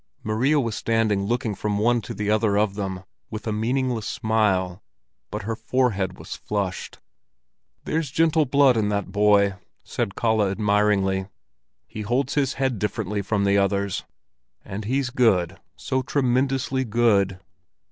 [0.23, 4.81] Maria was standing looking from one to the other of them with a meaningless smile,
[5.29, 6.99] but her forehead was flushed.
[7.85, 11.27] "There's gentle blood in that boy," said Kalle admiringly.
[11.85, 14.03] "He holds his head differently from the others.
[14.65, 17.39] And he's good—so tremendously good."